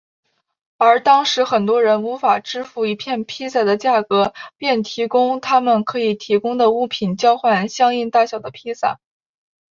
[0.79, 8.99] 而当时很多人无法支付一片披萨的价格便提供他们可以提供的物品交换相应大小的披萨。